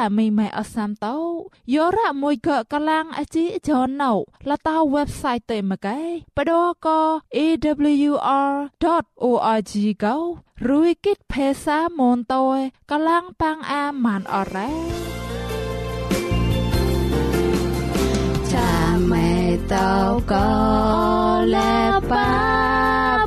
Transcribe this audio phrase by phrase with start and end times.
[0.00, 1.16] តែមីម៉ែអសាមតោ
[1.74, 4.12] យោរ៉ាមួយកកឡាំងអជីចនណៅ
[4.50, 6.00] លតា website ទេមកែ
[6.36, 6.52] បដ
[6.86, 6.88] ក
[7.36, 8.12] awr.org
[10.04, 10.16] កោ
[10.70, 12.44] រួយគិតភាសាមនតោ
[12.90, 14.70] កឡាំងប៉ាងអាម៉ានអរ៉ា
[18.52, 18.72] ចា
[19.10, 19.30] មេ
[19.72, 19.92] តោ
[20.32, 20.50] កោ
[21.54, 21.76] លេ
[22.10, 22.30] ប៉ា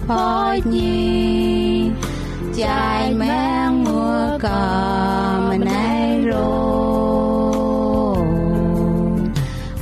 [0.09, 0.27] ផោ
[0.73, 1.03] ញី
[2.59, 2.85] ចៃ
[3.21, 4.07] មែងមួ
[4.45, 4.47] ក
[5.49, 5.72] មណៃរោ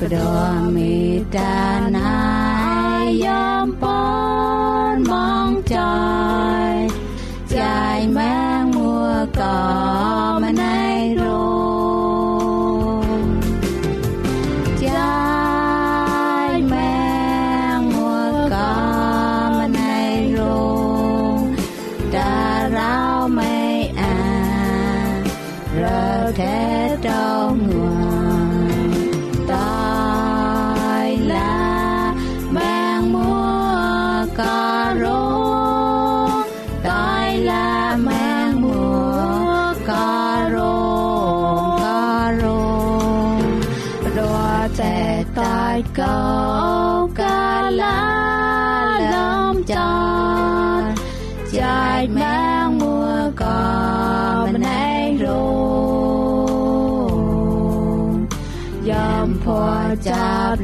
[0.02, 0.18] បដ
[0.76, 0.96] មេ
[1.36, 1.56] តា
[1.96, 2.01] ណាយ៉ាំ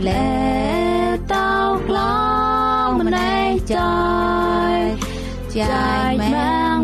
[0.08, 0.30] លែ
[1.34, 1.54] តោ
[1.88, 1.98] ក្ល
[2.88, 3.34] ងម្នៃ
[3.74, 3.96] ចា
[4.74, 4.78] យ
[5.58, 6.77] ចាយម៉ា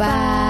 [0.00, 0.49] ក៏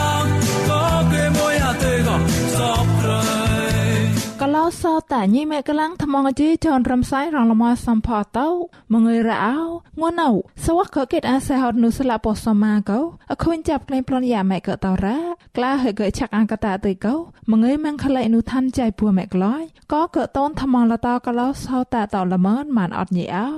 [4.79, 8.47] សោតាញីមេកលាំងថ្មងជីចនរំសាយរងលមសំផតោ
[8.93, 9.57] មងើយរអោ
[9.99, 10.31] ងួនអោ
[10.65, 12.99] សវកកេតអាសេហត់នុស្លាពសមាកោ
[13.31, 15.19] អខុញចាប់ក្លែងប្លន់យ៉ាមេកតរ៉ា
[15.57, 17.15] ក្លាហេកឆាក់អង្កតាទៅកោ
[17.51, 19.63] មងើយមងខលៃនុឋានចៃពួមេក្លយ
[19.93, 23.49] ក៏កតនថ្មងលតកលោសោតាតលមនមានអត់ញីអោ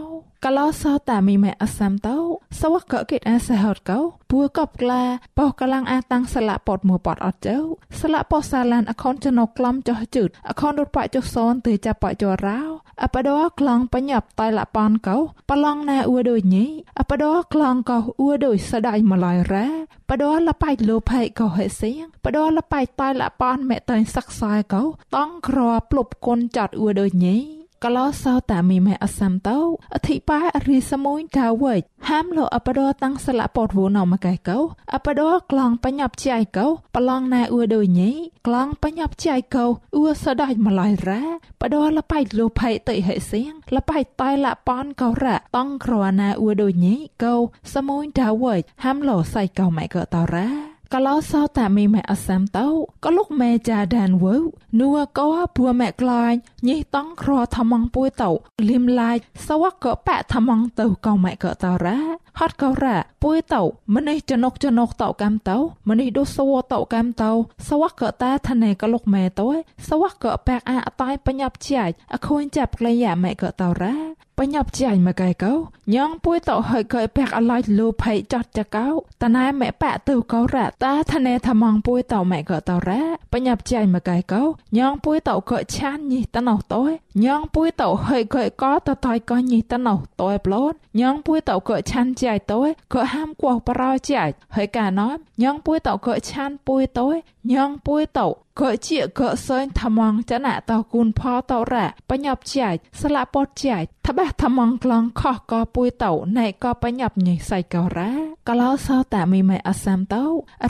[0.48, 2.18] កលោសោតាមីម៉ែអសាំតោ
[2.62, 4.00] សវកកេតអាសេហតកោ
[4.32, 5.04] ពួកបក្លា
[5.38, 7.58] បោះកលាំងអាតាំងស្លាពតមួពតអត់ចៅ
[8.02, 12.62] ស្លាពសាឡានអខុនចណកក្លំចោះជឺតអខុនរត់បចុះសនទៅចាប់បចរោ
[13.04, 15.18] អបដោក្លងបញ្ញាប់តៃលប៉នកោ
[15.50, 16.66] ប្រឡងណែអ៊ូដូចញី
[17.00, 19.68] អបដោក្លងកោអ៊ូដូចស្ដាយម្លាយរ៉ា
[20.10, 24.84] បដោលបៃលោផៃកោហេសៀងបដោលបៃតៃលប៉នមេតៃស័កសាយកោ
[25.16, 25.60] តង់ក្រ
[25.90, 29.60] ផ្លប់គុនចាត់អ៊ូដូចញី កលោសោតាមីម៉ែអសាំតោ
[29.96, 31.76] អធិបាយរីសមួយកាវៃ
[32.10, 34.60] ហាមលោអបដោតាំងស្លាពតវណមកែកោ
[34.96, 38.12] អបដោក្លងបញ្ញាប់ចៃកោប្រឡងណែអ៊ូដូចញី
[38.48, 39.66] ក្លងបញ្ញាប់ចៃកោ
[39.96, 41.24] អ៊ូសដាច់ម្លាយរ៉ា
[41.62, 47.36] បដោលបៃលោផៃតិហេសៀងលបៃតៃលប៉នកោរ៉ាតង់ក្រណាអ៊ូដូចញីកោ
[47.74, 52.68] សមួយដាវៃហាមលោសៃកោម៉ែកោតរ៉ា កលោសោតាមីម៉ែអសាំតោ
[53.04, 54.36] ក៏លោកម៉ែចាដានវើ
[54.80, 58.32] នួក៏ពួម៉ែក្លាញ់ញីតង់ក្រថ្មងពួយតោ
[58.70, 62.00] លឹមឡាយសវកក៏ប៉ថ្មងទៅក៏ម៉ែក៏តរ៉ា
[62.40, 63.62] ហត់ក៏រ៉ាពួយតោ
[63.96, 65.58] ម្នេះចនុកចនុកតោកំតោ
[65.90, 67.32] ម្នេះដូសវតោកំតោ
[67.68, 69.48] សវកក៏តាឋានេក៏លោកម៉ែតោ
[69.90, 75.54] សវកក៏ប៉អាអតៃបញ្ញាប់ជាចអខូនចាប់ក្លែយ៉ាម៉ែក៏តរ៉ាបញ្ញាប់ចាញ់មកកែកោ
[75.96, 78.88] ញងពួយតោហើយកែពាក់អឡៃលូភ័យចាត់ចកោ
[79.22, 83.02] តណែម៉ែប៉ទៅកោរ៉ាតាឋានេថ្មងពួយតោម៉ែក៏តរ៉ា
[83.34, 84.42] បញ្ញាប់ចាញ់មកកែកោ
[84.78, 86.84] ញងពួយតោក៏ឆានញីតណោតោ
[87.26, 92.62] ញងពួយតោហើយកែកោតតៃក៏ញីតណោតោប្លូនញងពួយតោក៏ឆានចៃតោ
[92.94, 94.24] ក៏ហាមគោះប្រោចៃ
[94.56, 95.10] ហើយកាណោ
[95.44, 97.08] ញងពួយតោក៏ឆានពួយតោ
[97.52, 98.28] ញងពួយតោ
[98.62, 108.12] ក៏ជាក៏សើញថ្មងចណាតគូនផតរ៉ាបញ្ញាប់ជាចស្លាពតជាចថាបះថ្មងក្លងខោះក៏ពួយតោណែក៏បញ្ញាប់ញីសៃក៏រ៉ា
[108.48, 110.24] ក៏ឡោសោតាមីម៉ែអសាំតោ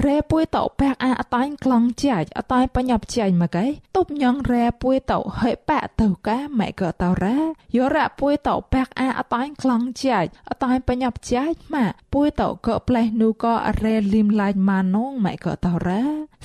[0.03, 3.65] រ៉េពួយតោបែកអាអតាញ់ក្លងជាចអតាញ់បញ្ញាប់ជាចមកឯ
[3.98, 7.38] តុបញងរ៉េពួយតោហើយប៉ទៅកាម៉ែក៏តោរ៉ា
[7.75, 13.53] យោរ៉ាពួយតោបែកអាអតាញ់ក្លងជាចអតាញ់បញ្ញាប់ជាចម៉ាពួយតោក៏ផ្លេះនូក៏
[13.84, 16.03] រ៉េលឹមឡាញម៉ានងម៉ែក៏តោរ៉ា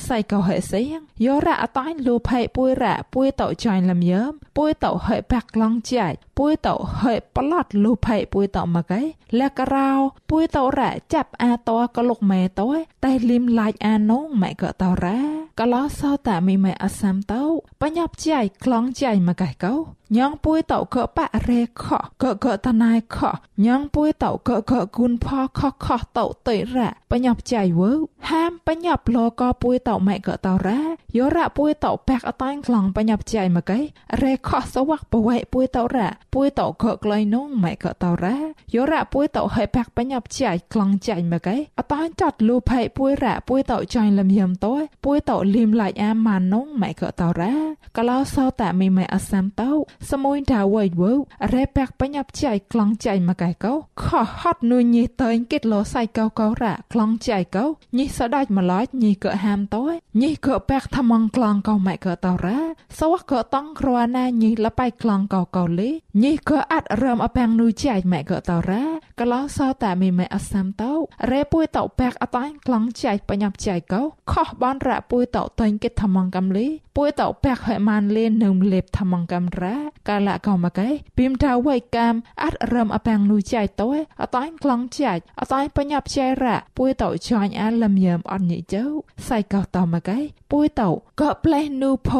[0.09, 9.03] សៃក៏ហេសៀងយោរ៉ាអតាញ់លូផៃពួយរ៉ាពួយតោចាញ់លំយើមពួយតោហេបាក់ឡងចាច់ពួយតោហេប្លត់លូផៃពួយតោមកឯ
[9.39, 9.91] លះការោ
[10.31, 12.69] ពួយតោរ៉ាចាប់អាតោក៏លុកម៉ែតោ
[13.05, 15.19] តែលឹមឡាច់អានងម៉ែក៏តោរ៉ា
[15.61, 17.43] ក៏ឡោសោតាមីម៉ែអសាំតោ
[17.83, 19.75] បញ្ញាប់ចាច់ក្លងចាច់មកឯកោ
[20.17, 21.85] ញងពួយតោក៏ប៉រេខ
[22.23, 23.19] ក៏ក៏តណៃខ
[23.67, 25.27] ញងពួយតោក៏ក៏គុនផ
[25.59, 25.87] ខខ
[26.17, 27.91] តោតៃរ៉ាបញ្ញាប់ចាច់វើ
[28.31, 30.81] ហាមបញ្ញាប់លក៏ពួយតោម៉ែក៏តោរ៉ា
[31.17, 33.81] យោរ៉ាពួយតោបែកអតាញ់ក្លងបញ្ញាប់ចាច់មកឯ
[34.23, 38.37] រេខសវ័កបវៃពួយតោរ៉ាពួយតោក៏ក្លៃនងម៉ែក៏តោរ៉ា
[38.75, 47.55] យោរ៉ាពួយតោហេបែកបញ្ញាប់ចាច់ក្លងចាច់មកឯអតាញ់ចាត់លូផៃពួយរ៉ាពួយតោចាញ់លំយំតោពួយពួយតោលីមឡាច់អាម៉ានងម៉ែក៏តោរ៉ា
[47.97, 49.71] កលោសោតាមីម៉ែអសាំតោ
[50.11, 51.03] សមួយដាវៃវ
[51.55, 53.73] រ៉េប៉ាក់បញ្ញាប់ចៃក្លងចៃមកកែកោ
[54.05, 54.07] ខ
[54.39, 57.65] ហត់នុយញីតើញគិតលោសៃកោកោរ៉ាក្លងចៃកោ
[57.99, 59.85] ញីសដាច់ម្លាច់ញីក៏ហាមតើ
[60.23, 62.59] ញីក៏ប៉ាក់ថ្មងក្លងកោម៉ែក៏តរ៉ា
[62.99, 65.91] សវក៏តង់ក្រណាញីលបៃក្លងកោកោលេ
[66.23, 68.85] ញីក៏អាត់រំអប៉ាំងនុយចៃម៉ែក៏តរ៉ា
[69.21, 70.93] កលោសោតែមីម៉ែអសាំតោ
[71.31, 74.03] រ៉េពួយតោប៉ាក់អតាញ់ក្លងចៃបញ្ញាប់ចៃកោ
[74.33, 76.67] ខោះបនរ៉ាពួយតោតើញគិតថ្មងកំលី
[77.01, 79.77] ពួយតោប៉ាក់ហើយម៉ានលេនឹមលេបថ្មងកំរ៉ា
[80.09, 80.89] កាលៈកោមកែ
[81.19, 83.89] ពីមតាវៃកាមអាត់រំអប៉ាំងនុយចៃតោ
[84.23, 88.83] អតាញ់ក្លងចៃអតាញ់បញ្ញាប់ចៃរ៉ាពួយតោចាញ់អាលឹមយ៉ាមអត់ញីចៅ
[89.29, 90.19] សៃកោតោមកែ
[90.53, 90.91] ពួយតោ
[91.21, 92.11] ក៏ផ្លេះនូផ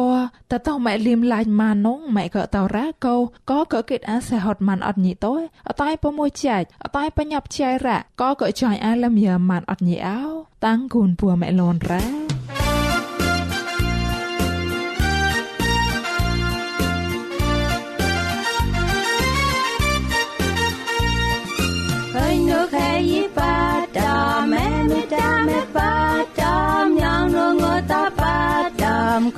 [0.51, 3.15] តតោម៉ែលឹមឡាញ់ម៉ានងម៉ែក៏តោរ៉ាកោ
[3.49, 5.33] ក៏ក៏គិតអាសេហត់ម៉ានអត់ញីតោ
[5.69, 10.21] អតាញ់ពមួយចៃអតាញ់បញ្ញាប់ចៃរ៉ាក៏ក៏ចាញ់អាលឹមយ៉ាមម៉ានអត់ញីអោ
[10.65, 12.38] តាំងគូនពួម៉ែលនរ៉ា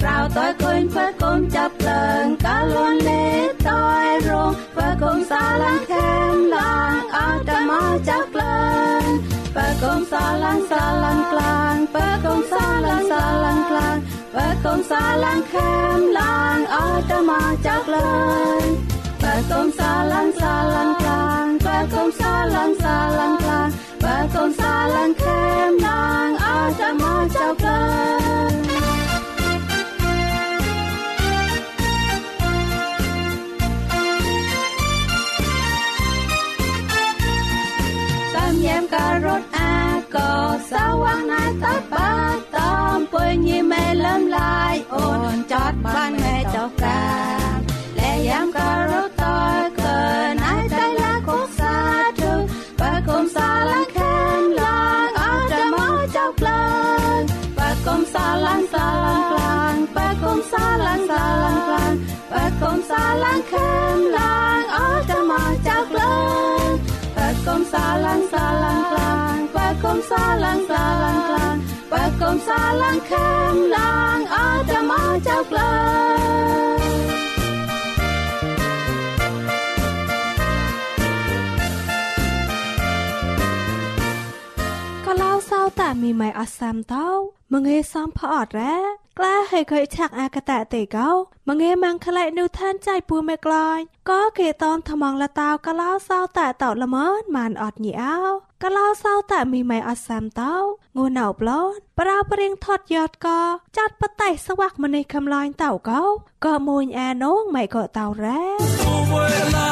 [0.00, 5.58] rào tôi quên phơ con chấp lần cả luôn lệ tôi rong phơ con xa
[5.58, 6.51] lăng khem lăng
[10.32, 13.96] កុំសាឡាំងសាឡាំងខ្លាំងបើកុំសាឡាំងសាឡាំងខ្លាំង
[14.34, 18.10] បើកុំសាឡាំងខែមឡើងអត់ទៅមកចាក់លើ
[19.22, 23.68] បើកុំសាឡាំងសាឡាំងខ្លាំងបើកុំសាឡាំងសាឡាំងខ្លាំង
[24.02, 27.80] បើកុំសាឡាំងខែមឡើងអត់ទៅមកចាក់លើ
[28.68, 29.01] ញ៉ាំ
[40.92, 42.10] សាវាងណាតបា
[42.54, 47.02] តំពុញញីមេលំឡាយអូនចតបានមេចោកា
[47.98, 49.22] លែយ៉ាំការ៉ុតត
[49.80, 49.98] កើ
[50.42, 51.76] ណៃតៃឡាកូសា
[52.20, 52.32] ទើ
[52.80, 54.78] បើគុំសាឡាខែមឡា
[55.18, 56.64] អត់តែមកចោក្លា
[57.18, 57.20] ន
[57.58, 61.92] បើគុំសាឡាសាឡាក្លានបើគុំសាឡាសាឡាក្លាន
[62.32, 64.41] បើគុំសាឡាខែមឡាអត់
[70.52, 75.92] salang salang klang pa kom salang kham lang a ma chau klang
[76.92, 77.11] ក៏
[85.80, 87.08] តាមីម៉ៃអសាំតោ
[87.52, 88.76] មងេសំផអត់រ៉ា
[89.18, 91.08] ក្លាហេខិឆាក់អាកតៈតេកោ
[91.48, 98.16] មងេម៉ាំងក្លែនូឋានចៃពូមេក្លាញ់ក៏គេតនថ្មងលតាវកឡៅសោតាតោល្មនម៉ានអត់ញីអោ
[98.62, 100.54] កឡៅសោតាមីម៉ៃអសាំតោ
[100.96, 103.40] ងួនអោប្លន់ប្រោព្រៀងថត់យត់ក៏
[103.76, 106.02] ចាត់បតៃស្វាក់ម្នេះកំឡាញ់តោកោ
[106.44, 109.71] ក៏មួយអានងម៉ៃក៏តោរ៉ា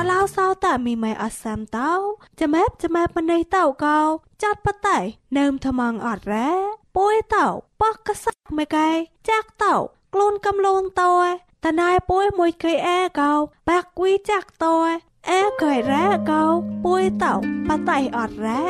[0.00, 1.92] ក៏ឡៅសោតាមីម៉ៃអសាំតោ
[2.40, 3.98] ចាំែបចាំែបម្នេះតោកោ
[4.42, 4.98] ចាត់បតៃ
[5.38, 6.50] នឹមថ្មងអត់រ៉ា
[6.96, 7.46] ពួយតោ
[7.80, 8.88] ប៉ះកសាក់មួយកែ
[9.30, 9.74] ចាក់តោ
[10.12, 11.12] ខ្លួនកំលូនតោ
[11.64, 13.32] តណៃពួយមួយគេអែកោ
[13.68, 14.74] បាក់គួយចាក់តោ
[15.30, 16.42] អែកែរ៉ាកោ
[16.84, 17.34] ពួយតោ
[17.68, 18.62] បតៃអត់រ៉ា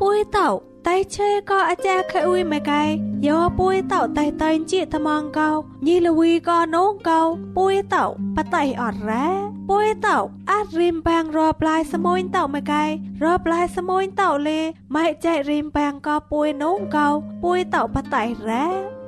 [0.00, 0.48] ពួយតោ
[0.87, 2.83] តៃឆេក៏អាចារ្យខអ៊ុយម៉ែកែ
[3.27, 5.49] យោពួយតោតៃតៃជីថ្មងកោ
[5.87, 7.21] ញីលវីក៏នងកោ
[7.57, 9.27] ពួយតោបតៃអត់រ៉ា
[9.69, 10.17] ពួយតោ
[10.51, 12.83] អាចរីមបាំងរប្លាយសមួយតោម៉ែកែ
[13.23, 14.59] រប្លាយសមួយតោលេ
[14.95, 17.07] ម៉ែចែករីមបាំងក៏ពួយនងកោ
[17.43, 18.67] ពួយតោបតៃរ៉ា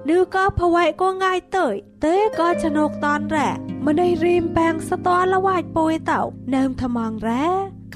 [0.10, 1.66] ぬក៏ភវៃក៏ងាយទៅ
[2.04, 3.50] ទេក៏ฉนกតនរ៉ា
[3.86, 6.22] ម្នេះរីមបាំងសតលវាច់ពួយតោ
[6.56, 7.46] នឹមថ្មងរ៉ា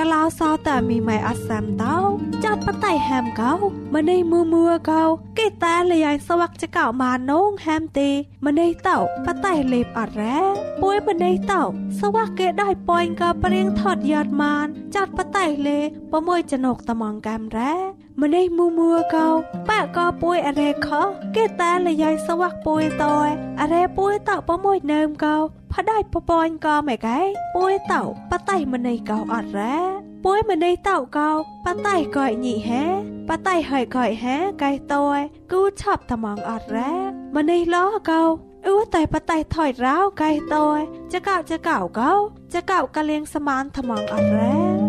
[0.01, 1.97] កឡៅសោតាមីម៉ៃអសាំតោ
[2.45, 3.53] ចាត់បតៃហាមកោ
[3.95, 5.03] ម្នេះមួមួកោ
[5.39, 8.11] គេតាលយាយសវាក់ចកោម៉ានងហាមទេ
[8.47, 10.39] ម្នេះតោបតៃលេបអរ៉ា
[10.83, 11.63] ពួយម្នេះតោ
[12.01, 15.79] សវាក់គេដៃប៉យក៏ព្រៀងថត់យ៉ាត់ម៉ានចាត់បតៃលេ
[16.13, 17.75] ប្រមួយចណុកតំងកាមរ៉ា
[18.23, 19.29] ម្នេះមួមួកោ
[19.69, 20.89] ប៉ាក៏ពួយអរេខ
[21.37, 23.17] គេតាលយាយសវាក់ពួយតោ
[23.61, 25.37] អរេពួយតោប្រមួយនៅមកោ
[25.79, 27.19] ផដៃប្រពញក៏មិនកែ
[27.55, 29.77] ពួយតោបតៃម្នៃកោអត់រ៉ា
[30.25, 31.31] ពួយម្នៃតោកោ
[31.65, 32.85] បតៃកោញីហេ
[33.29, 35.19] បតៃហើយកោហេកែតយ
[35.53, 36.95] គូឆប់ត្មងអត់រ៉ា
[37.37, 37.77] ម្នៃឡ
[38.11, 38.23] កោ
[38.67, 40.79] អ៊ូតែបតៃថយរោកែតយ
[41.13, 42.13] ចកោចកោកោ
[42.55, 44.84] ចកោកលៀងសមានត្មងអត់រ៉ា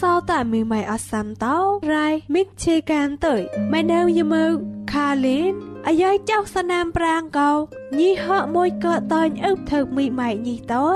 [0.00, 1.56] សោតែមីម៉ៃអសាំតោ
[1.92, 3.34] រ៉ៃមិកជេកានទៅ
[3.72, 4.44] ម៉ែនៅយមើ
[4.92, 5.52] ខាលីន
[5.86, 7.50] អាយ៉ៃចៅសណាមប្រាងកោ
[7.98, 10.86] ញីហកមួយក៏តាញ់អឹបធ្វើមីម៉ៃញីតោ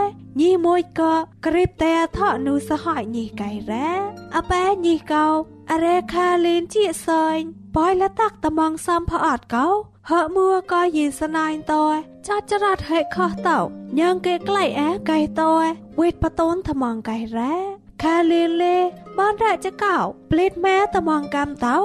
[0.40, 1.14] ញីមួយក៏
[1.46, 3.90] ក្រីបតែថោនូសហយញីកៃរ៉ា
[4.36, 5.26] អប៉ែញីកោ
[5.70, 7.38] អរេខាលីនជាសើញ
[7.76, 9.66] ប៉យលតាក់តំងសំផអត់កោ
[10.10, 11.86] ហកមួក៏យីសណាញ់តោ
[12.26, 13.58] ចាត់ចរ៉ាត់ហេខោះតោ
[13.98, 15.52] ញ៉ងគេក្លៃអែកៃតោ
[16.00, 18.76] វេតបតូនថ្មងកៃរ៉ា ខាលេលេ
[19.18, 19.96] បានរចកោ
[20.30, 21.76] ប្លេតម៉ែតំងកំតោ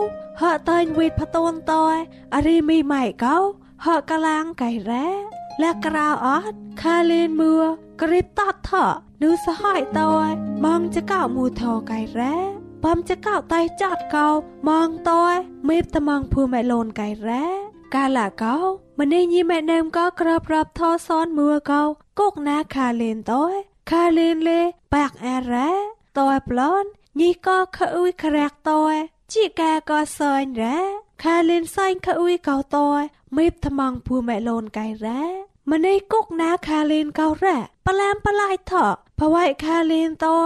[0.42, 1.96] ហកតាញ់វិតផតូនតយ
[2.36, 3.36] អរីមីម៉ៃកោ
[3.86, 5.08] ហកកឡាងកៃរ៉ា
[5.62, 7.58] លាក្រៅអត់ខាលេនមួ
[8.02, 8.72] ក្រីបតតថ
[9.24, 10.28] នូសហយតយ
[10.66, 12.36] ម៉ងចកោមូថកៃរ៉ា
[12.86, 14.28] បំចកោតៃចាត់កោ
[14.70, 15.36] ម៉ងតយ
[15.70, 17.46] មេបតំងភូម៉ែលូនកៃរ៉ា
[17.96, 18.58] កាលាកោ
[19.00, 21.84] ម្នេះញីម៉ែនឹមក៏ក្របរាប់ថសនមួកោ
[22.20, 23.54] គកណាខាលេនតយ
[23.92, 24.62] ខាលេនលេ
[24.94, 26.88] បាក់អរ៉ា តើប្លន់
[27.20, 28.82] ញីក៏ខអ៊ុយក្រាក់តើ
[29.34, 30.78] ជីកាក៏សែងរ៉ា
[31.24, 32.90] ខាលិនសែងខអ៊ុយកោតើ
[33.38, 35.22] មេបថ្មងភូម៉ែលូនកៃរ៉ា
[35.72, 38.86] ម្នេះគុកណាខាលិនកោរ៉ាប្លាមប្លាយថោ
[39.20, 40.40] ភវៃខាលិនតើ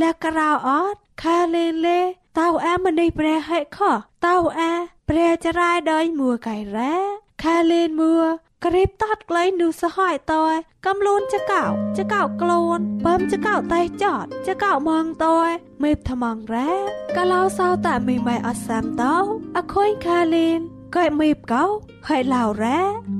[0.00, 2.00] លះក្រៅអត់ខាលិនលេ
[2.38, 3.78] តៅអាម្នេះប្រែហេខ
[4.26, 4.72] តៅអា
[5.08, 6.94] ប្រែចរាយដោយមួកៃរ៉ា
[7.42, 8.20] ខាលិនមួ
[8.64, 11.66] กรีบตอดไกลนูสหายตอยกำลูนจะเก่า
[11.96, 16.70] จะเก่าโกลนเปิมจะเก่าไตจอด จะเก่ามองตอยเม็บทมองแร้
[17.16, 19.16] กะเล่าเศร้าแต่ไม่ไม่อัสามเต้า
[19.56, 20.60] อคอยคาลิน
[20.94, 21.64] ก็เม็บเก่า
[22.06, 22.78] ให้เหล่าแร้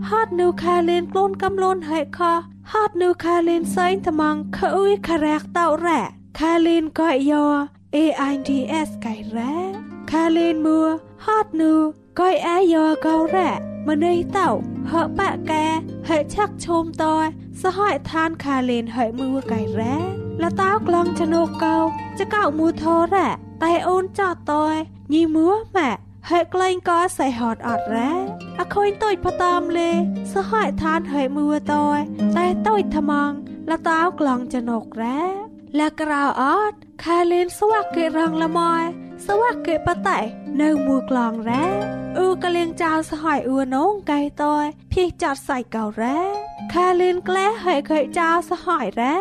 [0.09, 2.33] ฮอดนูคาลินกลูนกำลูนให้คอ
[2.73, 6.01] ฮอดนูคาลินไซน์ทมองขอุ้ยคาแรกเต้าแร้
[6.39, 7.47] คาลินก็ยอ
[7.95, 9.55] AIDS ไก่แร้
[10.11, 10.87] คาลินมัว
[11.25, 11.73] ฮอดนู
[12.21, 13.51] កែអាយោកោរ៉ា
[13.89, 14.49] ម្នេះតោ
[14.93, 15.65] ហបាក់កែ
[16.09, 17.05] ហេឆាក់ឈុំត
[17.63, 19.97] សហយឋានខាលេនហេមួកៃរ៉ា
[20.43, 21.77] លតោក្លងចណូកោ
[22.19, 23.29] ចកៅមូធរ៉ា
[23.65, 24.53] តែអូនចតត
[25.15, 26.01] ញីមួម៉ាក់
[26.31, 28.13] ហេក្លែងក៏សៃហត់អត់រ៉ា
[28.61, 29.91] អខូនតុយផតាមលេ
[30.35, 31.75] សហយឋានហេមួត
[32.39, 33.31] តែតុយថ្មង
[33.71, 35.21] លតោក្លងចណូករ៉ា
[35.79, 38.83] លក្រៅអត់ខាលេនស្វាក់គេរងល្មយ
[39.27, 40.19] សវៈកេបតៃ
[40.63, 41.65] នៅមួយក្លងរ៉ា
[42.17, 46.19] អ៊ូកលៀងចៅសហយអ៊ូនងកៃតយភីចាត់សៃកោរ៉ា
[46.73, 49.15] ខាលៀនក្លែហើយខៃចៅសហយរ៉ា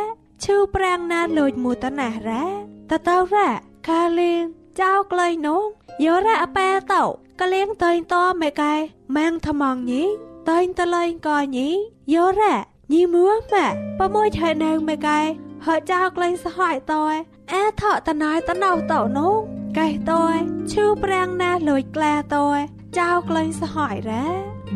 [0.44, 2.44] ឈឺប្រាំងណាលូចមួយតណារ៉ា
[2.90, 3.50] តតោរ៉ា
[3.88, 4.44] ខាលៀន
[4.80, 5.64] ចៅក្លែងនង
[6.06, 7.04] យោរ៉ាអប៉ែតោ
[7.42, 8.74] កលៀងតៃតមេកែ
[9.16, 10.04] ម៉ាំងថ្មងញី
[10.50, 11.70] តៃតលែងកោញី
[12.14, 12.56] យោរ៉ា
[12.94, 13.68] ញីមួម៉ា
[14.00, 15.20] ប្រមួយឆៃនៅមេកែ
[15.66, 17.14] ហើយចៅក្លែងសហយតយ
[17.52, 20.38] អែថតណៃតណៅតោនង កែតយ
[20.72, 22.60] ឈឺប្រាំងណាលួយក្លាតយ
[22.98, 24.26] ចៅក្លែងសហយរ៉ា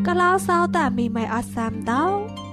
[0.07, 2.03] ក៏ឡោសោតាមីម៉ៃអត់សាំតោ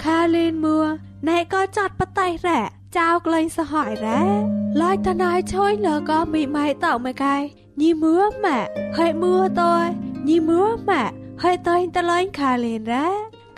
[0.04, 0.80] ខាលីនមួ
[1.28, 2.60] ណែក៏ចាត់បតៃរ៉ា
[2.98, 4.20] ចៅក្លែងសហយរ៉ា
[4.80, 7.36] ឡាយតណៃឆុយលក៏មីម៉ៃតោមួយកែ
[7.80, 8.58] ញីមួម៉ា
[8.96, 9.86] ហើយមួតយ
[10.28, 11.04] ញីមួម៉ា
[11.42, 13.06] ហើយតៃតលែងខាលីនរ៉ា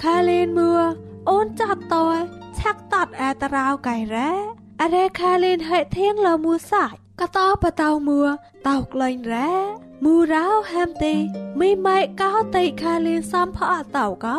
[0.03, 0.73] ខាលីនមួ
[1.31, 2.17] អូនចាត់តយ
[2.59, 4.31] ឆាក់តាត់អែតរោកៃរ៉ា
[4.81, 8.23] អរេខាលីនហើយធៀងលមួសាច់ កតោបតោមួ
[8.69, 9.51] តោក្លែងរ៉ា
[10.05, 11.15] មូរោហាំទេ
[11.61, 14.39] មីម៉ៃកោតៃខាលៀនសំផអតោកោ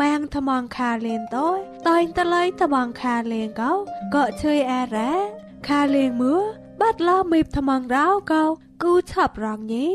[0.00, 3.72] ម៉ាងថ្មងខាលៀនតយតៃតឡៃថ្មងខាលៀនកោ
[4.14, 5.12] ក៏ជឿអរ៉ា
[5.68, 6.34] ខាលៀនមួ
[6.80, 8.42] បាត់ឡោមីបថ្មងរោកោ
[8.82, 9.88] គូឆាប់រងញី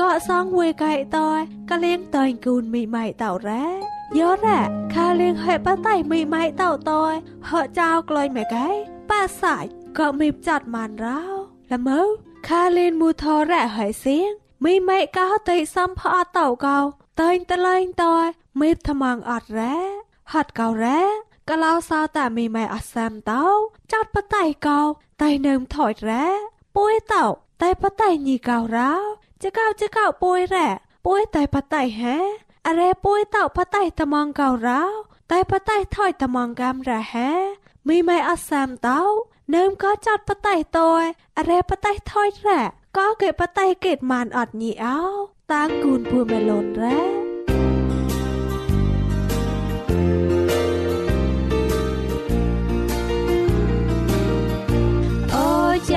[0.00, 3.64] ក៏សងវេកៃតយកលៀងតៃគូនមីម៉ៃតោរ៉ា
[4.18, 4.60] យោរ៉ា
[4.94, 7.12] ខាលៀងហេបតៃមីម៉ៃតោតយ
[7.50, 8.68] ហកចៅក្លែងម៉ែកែ
[9.10, 11.39] ប៉ាសាច់ក៏មីបចាត់ម៉ានរោ
[11.72, 12.00] ល្មើ
[12.48, 14.30] ខាលេនមូថរ៉ហើយសៀង
[14.64, 16.78] មីម៉ែកោតៃសំផអតោកោ
[17.20, 18.26] តៃតលែងតយ
[18.60, 19.76] មេបថ្មងអត់រ៉ា
[20.32, 21.00] ហត់កោរ៉ា
[21.48, 23.44] កឡោសោតាមីម៉ែអសាំតោ
[23.92, 24.80] ចាត់បតៃកោ
[25.22, 26.26] តៃនឹមថយរ៉ា
[26.76, 27.24] ពួយតោ
[27.62, 28.92] តៃបតៃញីកោរោ
[29.42, 30.68] ចកោចកោពួយរ៉ា
[31.06, 32.16] ពួយតៃបតៃហា
[32.66, 34.82] អរ៉េពួយតោបតៃថ្មងកោរោ
[35.32, 37.30] តៃបតៃថយថ្មងកំរ៉ាហា
[37.88, 39.00] មីម៉ែអសាំតោ
[39.50, 40.96] เนิมก็จัดปะไตตัว
[41.36, 42.60] อะไรปะไตถอยแร่
[42.96, 44.98] ก็เกิดปะไตเกิดมานอดนี่เอา
[45.50, 47.00] ตางกูนพูเมลอนแร่
[55.88, 55.96] ใจ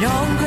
[0.00, 0.37] 영